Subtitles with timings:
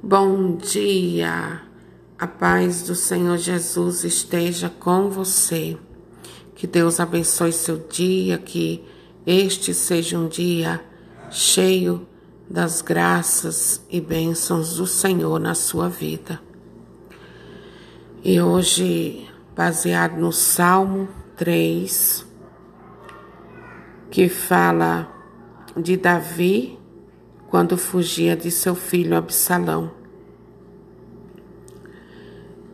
[0.00, 1.60] Bom dia,
[2.16, 5.76] a paz do Senhor Jesus esteja com você.
[6.54, 8.84] Que Deus abençoe seu dia, que
[9.26, 10.80] este seja um dia
[11.32, 12.06] cheio
[12.48, 16.40] das graças e bênçãos do Senhor na sua vida.
[18.22, 22.24] E hoje, baseado no Salmo 3,
[24.12, 25.12] que fala
[25.76, 26.78] de Davi
[27.48, 29.90] quando fugia de seu filho Absalão.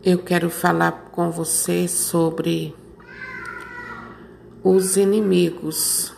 [0.03, 2.75] Eu quero falar com você sobre
[4.63, 6.13] os inimigos,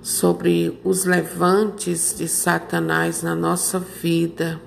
[0.00, 4.60] sobre os levantes de Satanás na nossa vida.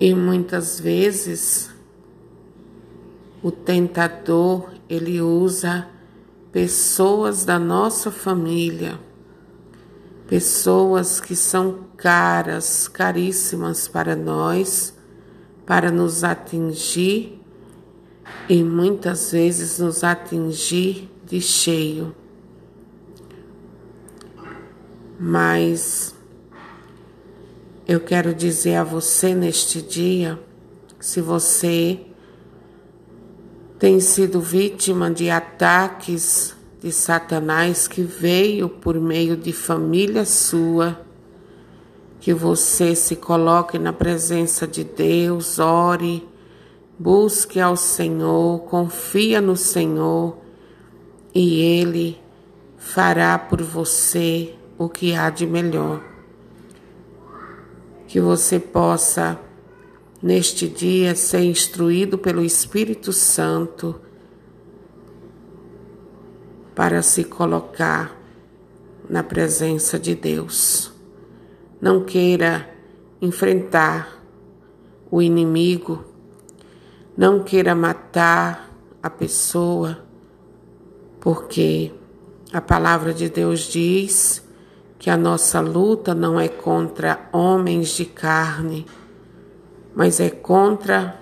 [0.00, 1.70] E muitas vezes
[3.42, 5.86] o tentador ele usa
[6.50, 8.98] pessoas da nossa família,
[10.28, 14.94] pessoas que são caras, caríssimas para nós,
[15.64, 17.42] para nos atingir
[18.46, 22.14] e muitas vezes nos atingir de cheio.
[25.18, 26.14] Mas
[27.86, 30.38] eu quero dizer a você neste dia,
[31.00, 32.00] se você
[33.78, 41.00] tem sido vítima de ataques de Satanás que veio por meio de família sua,
[42.20, 46.26] que você se coloque na presença de Deus, ore,
[46.98, 50.38] busque ao Senhor, confia no Senhor
[51.34, 52.18] e Ele
[52.76, 56.02] fará por você o que há de melhor.
[58.06, 59.38] Que você possa
[60.22, 64.00] neste dia ser instruído pelo Espírito Santo
[66.78, 68.16] para se colocar
[69.10, 70.92] na presença de Deus.
[71.80, 72.70] Não queira
[73.20, 74.22] enfrentar
[75.10, 76.04] o inimigo,
[77.16, 78.70] não queira matar
[79.02, 80.04] a pessoa,
[81.18, 81.92] porque
[82.52, 84.46] a palavra de Deus diz
[85.00, 88.86] que a nossa luta não é contra homens de carne,
[89.96, 91.20] mas é contra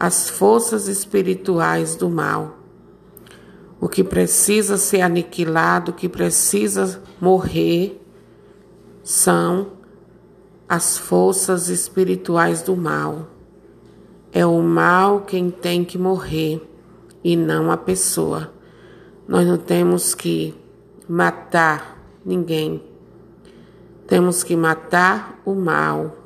[0.00, 2.57] as forças espirituais do mal.
[3.80, 8.00] O que precisa ser aniquilado, o que precisa morrer,
[9.02, 9.68] são
[10.68, 13.28] as forças espirituais do mal.
[14.32, 16.60] É o mal quem tem que morrer
[17.22, 18.52] e não a pessoa.
[19.26, 20.54] Nós não temos que
[21.08, 22.82] matar ninguém.
[24.06, 26.16] Temos que matar o mal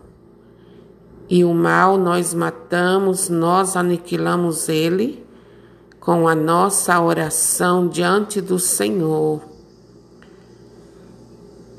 [1.28, 5.21] e o mal nós matamos, nós aniquilamos ele
[6.02, 9.40] com a nossa oração diante do Senhor.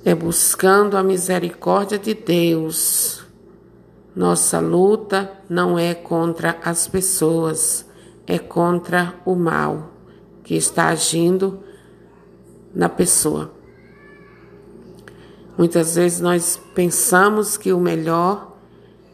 [0.06, 3.22] É buscando a misericórdia de Deus.
[4.16, 7.86] Nossa luta não é contra as pessoas,
[8.26, 9.90] é contra o mal
[10.42, 11.60] que está agindo
[12.74, 13.52] na pessoa.
[15.58, 18.56] Muitas vezes nós pensamos que o melhor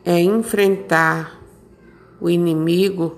[0.05, 1.41] é enfrentar
[2.21, 3.17] o inimigo,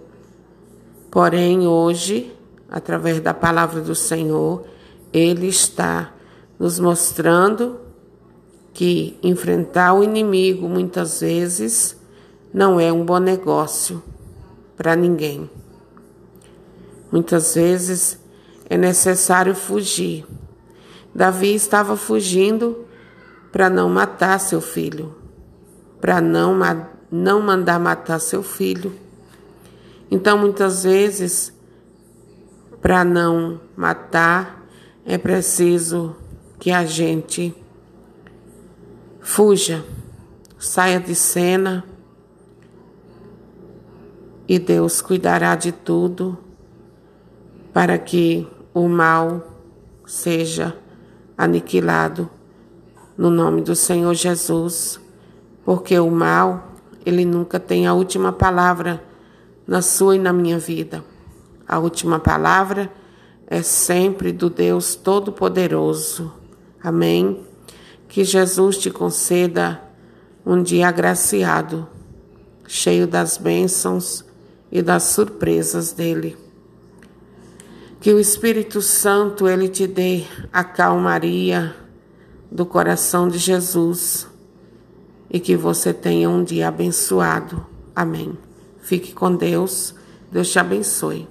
[1.12, 2.34] porém hoje,
[2.70, 4.66] através da palavra do Senhor,
[5.14, 6.14] ele está
[6.58, 7.80] nos mostrando
[8.74, 11.96] que enfrentar o inimigo muitas vezes
[12.54, 14.02] não é um bom negócio
[14.76, 15.48] para ninguém.
[17.12, 18.18] Muitas vezes
[18.70, 20.26] é necessário fugir.
[21.14, 22.86] Davi estava fugindo
[23.52, 25.22] para não matar seu filho
[26.02, 26.58] para não,
[27.12, 28.92] não mandar matar seu filho.
[30.12, 31.54] Então, muitas vezes,
[32.82, 34.62] para não matar,
[35.06, 36.14] é preciso
[36.60, 37.56] que a gente
[39.22, 39.86] fuja,
[40.60, 41.86] saia de cena
[44.48, 46.38] e Deus cuidará de tudo
[47.72, 49.48] para que o mal
[50.06, 50.76] seja
[51.38, 52.30] aniquilado
[53.18, 55.00] no nome do Senhor Jesus
[55.64, 56.74] porque o mal,
[57.06, 59.02] ele nunca tem a última palavra
[59.72, 61.02] na sua e na minha vida.
[61.66, 62.92] A última palavra
[63.48, 66.30] é sempre do Deus Todo-Poderoso.
[66.84, 67.40] Amém?
[68.10, 69.82] Que Jesus te conceda
[70.46, 71.88] um dia agraciado,
[72.68, 74.26] cheio das bênçãos
[74.70, 76.36] e das surpresas dele.
[78.02, 81.74] Que o Espírito Santo ele te dê a calmaria
[82.52, 84.28] do coração de Jesus
[85.30, 87.66] e que você tenha um dia abençoado.
[87.96, 88.51] Amém.
[88.82, 89.96] Fique com Deus.
[90.32, 91.28] Deus te abençoe.